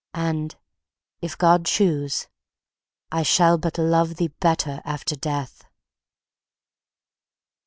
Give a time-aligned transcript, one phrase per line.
[0.15, 0.55] —and,
[1.21, 2.27] if God choose,
[3.11, 5.63] I shall but love thee better after death.